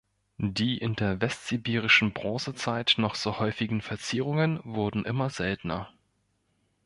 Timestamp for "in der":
0.79-1.21